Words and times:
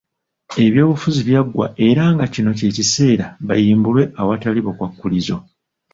Ebyobufuzi 0.65 1.21
byaggwa 1.27 1.67
era 1.87 2.03
nga 2.13 2.25
kino 2.33 2.51
kye 2.57 2.69
kiseera 2.75 3.25
bayimbulwe 3.47 4.03
awatali 4.21 4.59
bukwakkulizo. 4.65 5.35